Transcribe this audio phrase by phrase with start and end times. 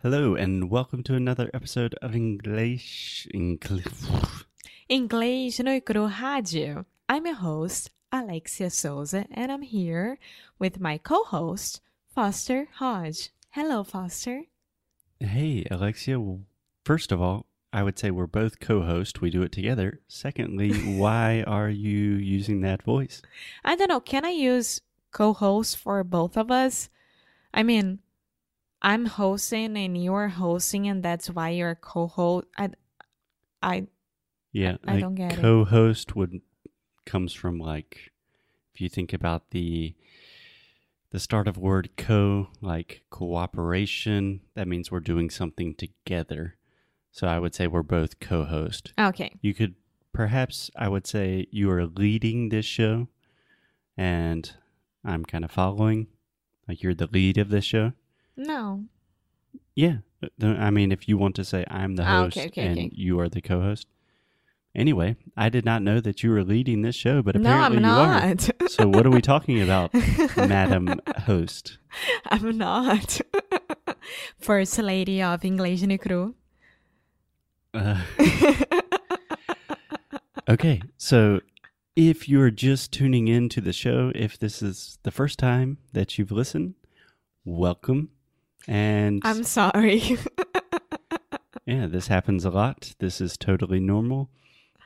[0.00, 3.26] Hello, and welcome to another episode of English.
[3.34, 3.84] English.
[4.88, 6.84] Inglês no Rádio.
[7.08, 10.20] I'm your host, Alexia Souza, and I'm here
[10.56, 11.80] with my co-host,
[12.14, 13.30] Foster Hodge.
[13.50, 14.44] Hello, Foster.
[15.18, 16.24] Hey, Alexia.
[16.84, 19.20] First of all, I would say we're both co hosts.
[19.20, 19.98] We do it together.
[20.06, 23.20] Secondly, why are you using that voice?
[23.64, 24.80] I don't know, can I use
[25.10, 26.88] co-host for both of us?
[27.52, 27.98] I mean,
[28.80, 32.46] I'm hosting and you're hosting and that's why you're co-host.
[32.56, 32.70] I
[33.62, 33.86] I
[34.52, 36.40] Yeah, I don't get co host would
[37.04, 38.12] comes from like
[38.74, 39.94] if you think about the
[41.10, 46.56] the start of word co like cooperation that means we're doing something together
[47.10, 49.32] so i would say we're both co-host Okay.
[49.40, 49.74] you could
[50.12, 53.08] perhaps i would say you are leading this show
[53.96, 54.52] and
[55.04, 56.08] i'm kind of following
[56.68, 57.92] like you're the lead of this show
[58.38, 58.84] No.
[59.74, 59.96] yeah
[60.42, 62.90] i mean if you want to say i'm the Ah, host okay, okay, and okay.
[62.92, 63.86] you are the co-host
[64.74, 68.38] anyway i did not know that you were leading this show but No, apparently I'm
[68.38, 69.92] you are so what are we talking about
[70.36, 71.78] madam host
[72.26, 73.20] I'm not.
[74.38, 76.34] First lady of English no Cru.
[77.74, 78.02] uh,
[80.48, 81.40] okay so
[81.96, 86.16] if you're just tuning in to the show if this is the first time that
[86.18, 86.74] you've listened
[87.44, 88.10] welcome
[88.68, 90.18] and I'm sorry.
[91.68, 92.94] Yeah, this happens a lot.
[92.98, 94.30] This is totally normal.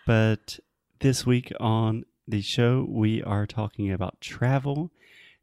[0.05, 0.59] But
[0.99, 4.91] this week on the show, we are talking about travel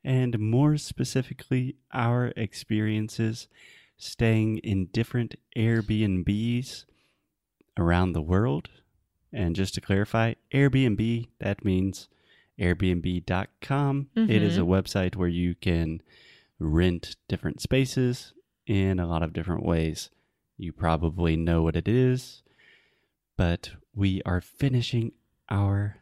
[0.03, 3.47] and more specifically, our experiences
[3.95, 6.83] staying in different Airbnbs
[7.77, 8.69] around the world.
[9.31, 12.09] And just to clarify, Airbnb, that means
[12.59, 14.07] Airbnb.com.
[14.15, 14.61] It is mm-hmm.
[14.61, 16.01] a website where you can
[16.59, 18.33] rent different spaces
[18.67, 20.09] in a lot of different ways.
[20.57, 22.43] You probably know what it is,
[23.37, 25.13] but we are finishing
[25.49, 25.97] our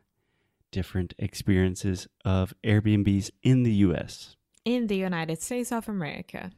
[0.72, 4.36] different experiences of Airbnbs in the US,
[4.66, 6.52] In the United States of America.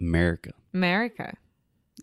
[0.00, 0.52] America.
[0.74, 1.36] America.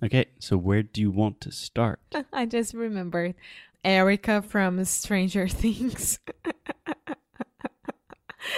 [0.04, 2.00] Okay, so where do you want to start?
[2.34, 3.36] I just remembered
[3.84, 6.20] Erica from Stranger Things.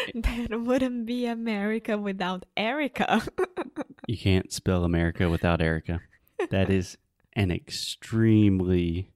[0.16, 3.22] that wouldn't be America without Erica.
[4.07, 6.01] You can't spell America without Erica.
[6.50, 6.97] That is
[7.34, 9.12] an extremely,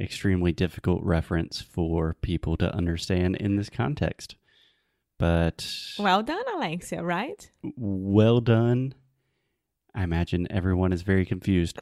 [0.00, 4.36] extremely difficult reference for people to understand in this context.
[5.18, 5.64] But
[5.98, 7.48] well done, Alexia, right?
[7.76, 8.94] well done.
[9.94, 11.78] I imagine everyone is very confused.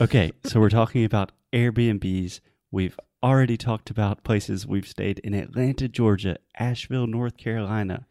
[0.00, 2.40] Okay, so we're talking about Airbnbs.
[2.70, 8.06] We've already talked about places we've stayed in Atlanta, Georgia, Asheville, North Carolina.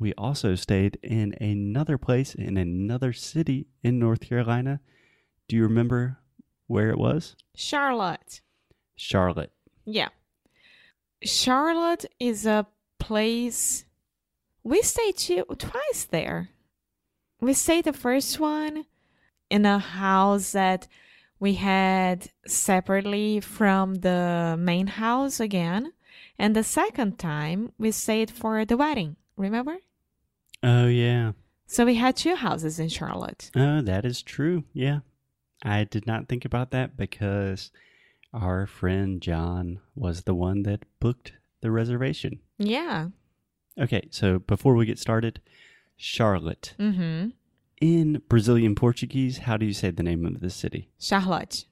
[0.00, 4.80] We also stayed in another place in another city in North Carolina.
[5.46, 6.18] Do you remember
[6.66, 7.36] where it was?
[7.54, 8.40] Charlotte.
[8.96, 9.52] Charlotte.
[9.84, 10.08] Yeah.
[11.22, 12.66] Charlotte is a
[12.98, 13.84] place
[14.64, 16.48] we stayed two, twice there.
[17.40, 18.86] We stayed the first one
[19.50, 20.88] in a house that
[21.40, 25.92] we had separately from the main house again.
[26.38, 29.78] And the second time we stayed for the wedding, remember?
[30.62, 31.32] Oh, yeah.
[31.66, 33.50] So we had two houses in Charlotte.
[33.54, 34.64] Oh, that is true.
[34.72, 35.00] Yeah.
[35.62, 37.70] I did not think about that because
[38.32, 42.40] our friend John was the one that booked the reservation.
[42.58, 43.08] Yeah.
[43.78, 45.40] Okay, so before we get started,
[45.96, 46.74] Charlotte.
[46.78, 47.30] Mm-hmm.
[47.80, 50.90] In Brazilian Portuguese, how do you say the name of the city?
[50.98, 51.64] Charlotte.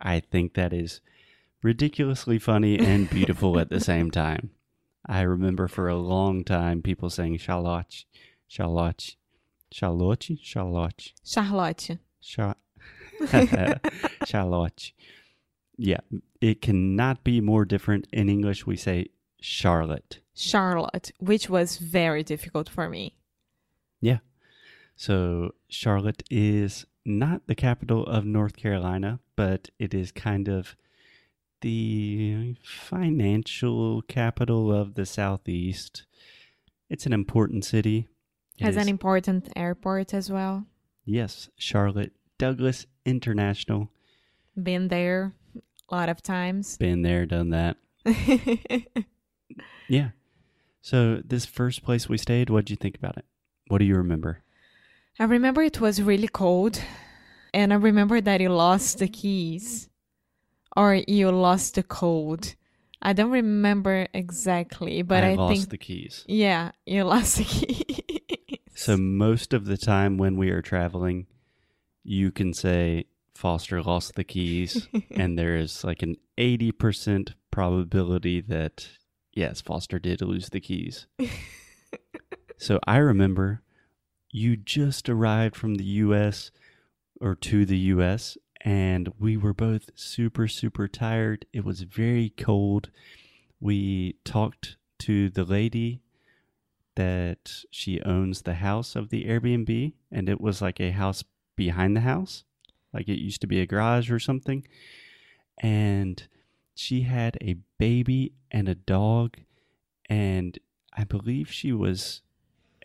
[0.00, 1.00] I think that is
[1.62, 4.50] ridiculously funny and beautiful at the same time.
[5.06, 8.04] I remember for a long time people saying Charlotte,
[8.46, 9.16] Charlotte,
[9.72, 11.98] Charlotte, Charlotte, Charlotte.
[12.20, 12.56] Char-
[14.26, 14.92] Charlotte.
[15.76, 16.00] Yeah,
[16.40, 18.06] it cannot be more different.
[18.12, 19.06] In English, we say
[19.40, 20.20] Charlotte.
[20.34, 23.16] Charlotte, which was very difficult for me.
[24.96, 30.76] So Charlotte is not the capital of North Carolina, but it is kind of
[31.60, 36.04] the financial capital of the Southeast.
[36.88, 38.08] It's an important city.
[38.58, 40.66] It Has is- an important airport as well.
[41.04, 43.90] yes, Charlotte Douglas International.
[44.60, 45.32] Been there
[45.90, 46.76] a lot of times.
[46.78, 47.76] Been there, done that.
[49.88, 50.10] Yeah.
[50.80, 53.26] So this first place we stayed, what did you think about it?
[53.68, 54.42] What do you remember?
[55.18, 56.80] I remember it was really cold,
[57.52, 59.88] and I remember that you lost the keys,
[60.76, 62.54] or you lost the code.
[63.00, 66.24] I don't remember exactly, but I, I, lost think the keys.
[66.26, 68.58] yeah, you lost the keys.
[68.74, 71.26] So most of the time when we are traveling,
[72.02, 73.04] you can say
[73.36, 78.88] Foster lost the keys, and there is like an 80% probability that,
[79.32, 81.06] yes, Foster did lose the keys.
[82.58, 83.62] so I remember
[84.34, 86.50] you just arrived from the US
[87.20, 91.46] or to the US, and we were both super, super tired.
[91.52, 92.90] It was very cold.
[93.60, 96.02] We talked to the lady
[96.96, 101.22] that she owns the house of the Airbnb, and it was like a house
[101.54, 102.42] behind the house,
[102.92, 104.66] like it used to be a garage or something.
[105.58, 106.26] And
[106.74, 109.36] she had a baby and a dog,
[110.10, 110.58] and
[110.92, 112.22] I believe she was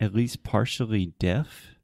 [0.00, 1.76] at least partially deaf.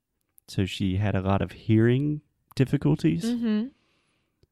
[0.48, 2.22] So she had a lot of hearing
[2.54, 3.24] difficulties.
[3.24, 3.66] Mm-hmm.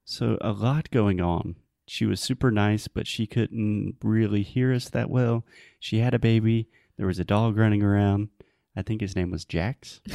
[0.05, 1.57] So a lot going on.
[1.87, 5.45] She was super nice, but she couldn't really hear us that well.
[5.79, 6.69] She had a baby.
[6.97, 8.29] There was a dog running around.
[8.77, 10.01] I think his name was Jax.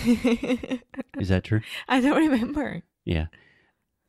[1.17, 1.61] Is that true?
[1.87, 2.83] I don't remember.
[3.05, 3.27] Yeah.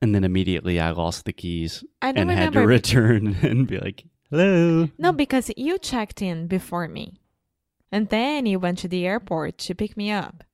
[0.03, 4.89] And then immediately I lost the keys and had to return and be like, hello.
[4.99, 7.20] No, because you checked in before me.
[7.93, 10.45] And then he went to the airport to pick me up.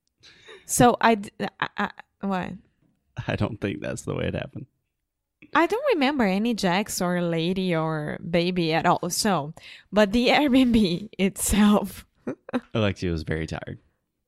[0.65, 1.91] So I, d- I- I-
[2.21, 2.51] what?
[3.27, 4.65] I don't think that's the way it happened.
[5.55, 9.09] I don't remember any Jax or lady or baby at all.
[9.09, 9.53] So,
[9.91, 12.05] but the Airbnb itself,
[12.73, 13.79] Alexia was very tired.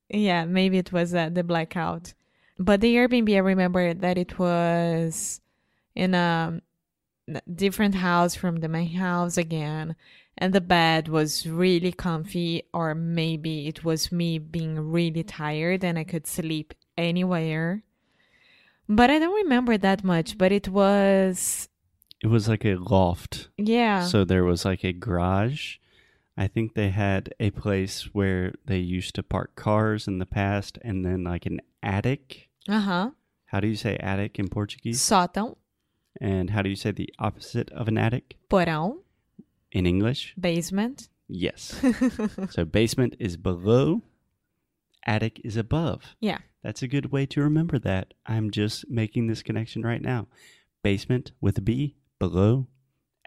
[0.10, 2.14] yeah, maybe it was uh, the blackout.
[2.58, 5.42] But the Airbnb, I remember that it was
[5.96, 6.62] in a
[7.54, 9.96] different house from the main house again.
[10.38, 16.00] And the bed was really comfy, or maybe it was me being really tired and
[16.00, 17.84] I could sleep anywhere.
[18.88, 21.68] But I don't remember that much, but it was,
[22.22, 23.50] It was like a loft.
[23.58, 24.06] yeah.
[24.06, 25.78] So there was like a garage.
[26.38, 30.80] I think they had a place where they used to park cars in the past
[30.82, 32.48] and then like an attic.
[32.68, 33.10] Uh huh.
[33.48, 35.00] How do you say attic in Portuguese?
[35.02, 35.58] Sótão,
[36.20, 38.98] And how do you say the opposite of an attic porão,
[39.72, 40.34] in English?
[40.40, 41.10] basement.
[41.28, 41.80] Yes.
[42.50, 44.02] so basement is below,
[45.06, 46.16] attic is above.
[46.20, 46.40] Yeah.
[46.64, 48.14] That's a good way to remember that.
[48.26, 50.28] I'm just making this connection right now.
[50.84, 52.68] Basement with a B, below,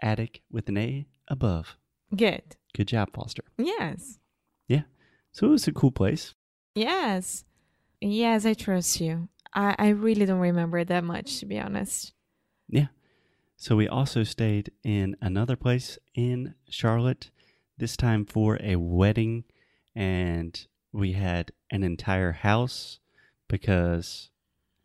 [0.01, 1.77] attic with an A, above.
[2.15, 2.57] Good.
[2.75, 3.43] Good job, Foster.
[3.57, 4.19] Yes.
[4.67, 4.83] Yeah.
[5.31, 6.35] So it was a cool place.
[6.75, 7.45] Yes.
[8.01, 9.29] Yes, I trust you.
[9.53, 12.13] I, I really don't remember that much, to be honest.
[13.63, 17.29] So we also stayed in another place in Charlotte,
[17.77, 19.45] this time for a wedding.
[19.95, 22.99] And we had an entire house
[23.47, 24.31] because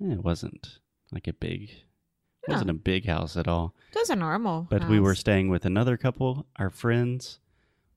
[0.01, 0.79] eh, it wasn't
[1.11, 3.75] like a big, it wasn't a big house at all.
[3.91, 4.69] It was a normal.
[4.71, 7.41] But we were staying with another couple, our friends.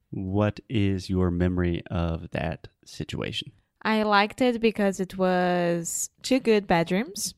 [0.09, 3.51] What is your memory of that situation?
[3.83, 7.35] I liked it because it was two good bedrooms,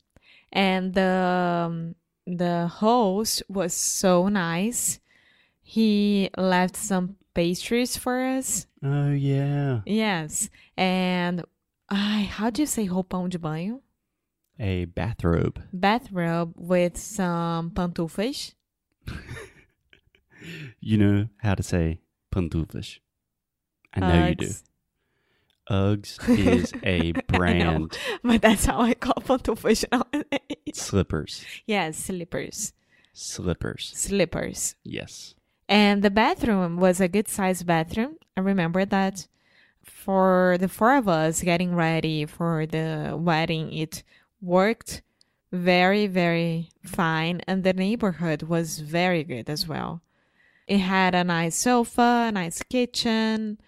[0.50, 1.94] and the um,
[2.26, 5.00] the host was so nice.
[5.62, 8.66] He left some pastries for us.
[8.82, 9.80] Oh, yeah.
[9.86, 11.44] Yes, and
[11.90, 13.80] ai, how do you say roupão de banho?
[14.58, 15.60] A bathrobe.
[15.72, 18.54] Bathrobe with some pantufas.
[20.80, 22.00] You know how to say
[22.30, 22.98] pantufas.
[23.94, 24.50] I know you do.
[25.70, 26.18] Uggs.
[26.28, 27.98] Is a brand.
[28.22, 30.74] But that's how I call nowadays.
[30.74, 31.44] Slippers.
[31.66, 32.72] yes, slippers.
[33.12, 33.92] Slippers.
[33.94, 34.74] Slippers.
[34.84, 35.34] Yes.
[35.68, 38.16] And the bathroom was a good sized bathroom.
[38.36, 39.26] I remember that
[39.82, 44.02] for the four of us getting ready for the wedding, it
[44.40, 45.02] worked
[45.52, 47.40] very, very fine.
[47.46, 50.02] And the neighborhood was very good as well.
[50.66, 53.60] It had a nice sofa, a nice kitchen.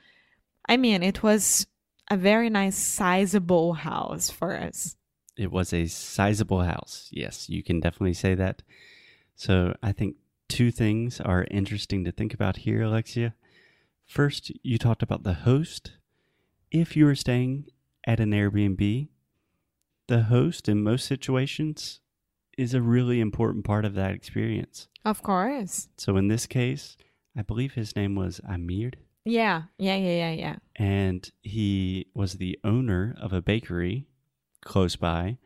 [0.68, 1.66] I mean, it was
[2.10, 4.96] a very nice, sizable house for us.
[5.36, 7.08] It was a sizable house.
[7.10, 8.62] Yes, you can definitely say that.
[9.34, 10.16] So I think
[10.48, 13.34] two things are interesting to think about here, Alexia.
[14.06, 15.92] First, you talked about the host.
[16.70, 17.66] If you were staying
[18.06, 19.08] at an Airbnb,
[20.06, 22.00] the host in most situations
[22.56, 24.88] is a really important part of that experience.
[25.04, 25.88] Of course.
[25.98, 26.96] So in this case,
[27.36, 28.92] I believe his name was Amir,
[29.26, 30.56] Yeah, yeah, yeah, yeah, yeah.
[30.76, 34.06] and he was the owner of a bakery
[34.64, 35.38] close by,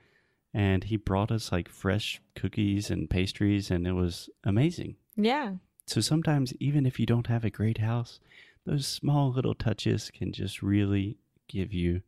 [0.52, 4.96] and he brought us like fresh cookies and pastries, and it was amazing.
[5.16, 5.54] Yeah.
[5.86, 8.20] So sometimes, even if you don't have a great house,
[8.66, 11.16] those small little touches can just really
[11.48, 12.02] give you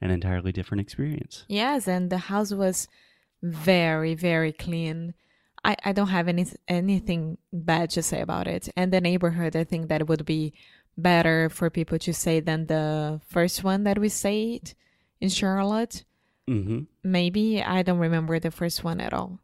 [0.00, 1.44] an entirely different experience.
[1.48, 2.88] Yes, and the house was
[3.42, 5.14] very, very clean.
[5.64, 8.68] I, I don't have any anything bad to say about it.
[8.76, 10.54] And the neighborhood, I think that would be
[10.96, 14.74] better for people to say than the first one that we stayed
[15.20, 16.04] in Charlotte.
[16.48, 16.80] Mm-hmm.
[17.02, 19.38] Maybe I don't remember the first one at all.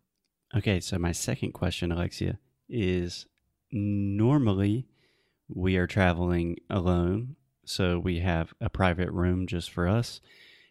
[0.57, 2.38] Okay, so my second question, Alexia,
[2.69, 3.26] is
[3.71, 4.87] normally
[5.49, 10.21] we are traveling alone, so we have a private room just for us.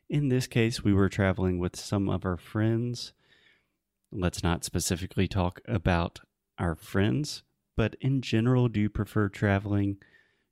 [0.09, 3.13] In this case, we were traveling with some of our friends.
[4.11, 6.21] Let's not specifically talk about
[6.57, 7.43] our friends,
[7.75, 9.97] but in general, do you prefer traveling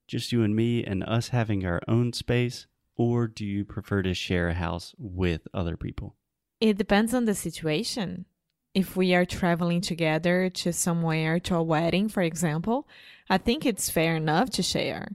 [0.08, 4.14] just you and me and us having our own space, or do you prefer to
[4.14, 6.16] share a house with other people?
[6.62, 8.26] It depends on the situation.
[8.74, 12.88] If we are traveling together to somewhere, to a wedding, for example,
[13.30, 15.10] I think it's fair enough to share.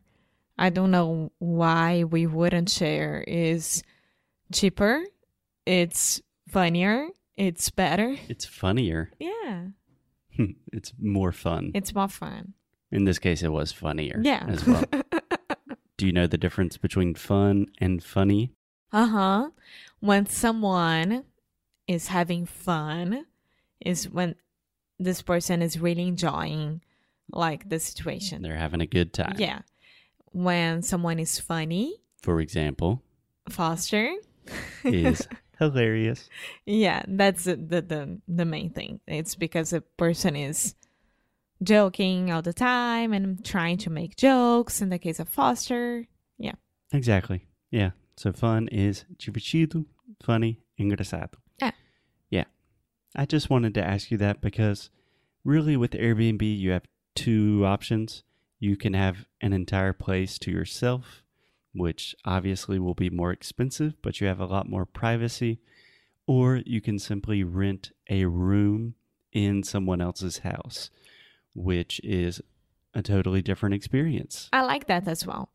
[0.58, 3.24] I don't know why we wouldn't share.
[3.26, 3.82] Is
[4.52, 5.02] cheaper,
[5.66, 8.16] it's funnier, it's better.
[8.28, 9.10] It's funnier.
[9.18, 9.66] Yeah,
[10.72, 11.70] it's more fun.
[11.74, 12.54] it's more fun.
[12.92, 14.44] In this case, it was funnier Yeah.
[14.48, 14.84] as well.
[15.96, 18.52] Do you know the difference between fun and funny?
[18.92, 19.50] uh huh.
[20.00, 21.24] When someone
[21.86, 23.26] is having fun,
[23.80, 24.34] is when
[24.98, 26.80] this person is really enjoying
[27.32, 28.42] like the situation.
[28.42, 29.34] They're having a good time.
[29.38, 29.60] Yeah.
[30.32, 33.02] When someone is funny, For example,
[33.48, 34.10] Foster.
[34.84, 35.28] is
[35.58, 36.28] hilarious.
[36.66, 39.00] Yeah, that's the, the the the main thing.
[39.06, 40.74] It's because a person is
[41.62, 44.80] joking all the time and trying to make jokes.
[44.80, 46.06] In the case of Foster,
[46.38, 46.54] yeah,
[46.92, 47.46] Exactly.
[47.70, 47.90] Yeah.
[48.16, 49.86] So fun is divertido,
[50.22, 51.34] funny, engraçado.
[51.60, 51.70] Yeah.
[52.30, 52.44] Yeah.
[53.16, 54.90] I just wanted to ask you that because
[55.44, 58.24] really with Airbnb, you have two options.
[58.58, 61.22] You can have an entire place to yourself,
[61.72, 65.60] which obviously will be more expensive, but you have a lot more privacy.
[66.26, 68.94] Or you can simply rent a room
[69.32, 70.90] in someone else's house,
[71.54, 72.40] which is
[72.94, 74.48] a totally different experience.
[74.52, 75.50] I like that as well.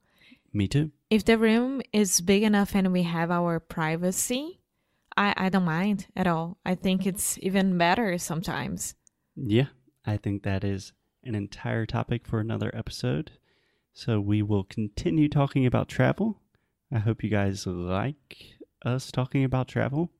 [0.54, 0.92] Me too.
[1.10, 4.62] If the room is big enough and we have our privacy,
[5.18, 6.58] I I don't mind at all.
[6.66, 8.96] I think it's even better sometimes.
[9.36, 9.68] Yeah,
[10.06, 13.32] I think that is an entire topic for another episode.
[13.94, 16.42] So we will continue talking about travel.
[16.92, 20.12] I hope you guys like us talking about travel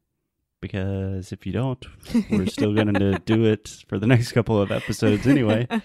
[0.62, 1.86] because if you don't,
[2.30, 5.68] we're still going to do it for the next couple of episodes anyway.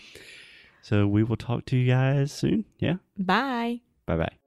[0.83, 2.65] So we will talk to you guys soon.
[2.79, 2.97] Yeah.
[3.19, 3.83] Bye.
[4.07, 4.33] Bye bye.